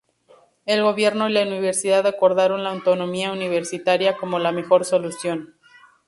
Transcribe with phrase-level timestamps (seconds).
[0.65, 5.53] El gobierno y la universidad acordaron la autonomía universitaria como la mejor solución.